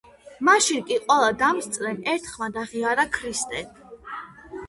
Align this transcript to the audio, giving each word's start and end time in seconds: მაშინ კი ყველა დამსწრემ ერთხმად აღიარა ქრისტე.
მაშინ 0.47 0.79
კი 0.87 0.95
ყველა 1.03 1.27
დამსწრემ 1.41 2.01
ერთხმად 2.13 2.57
აღიარა 2.61 3.05
ქრისტე. 3.19 3.61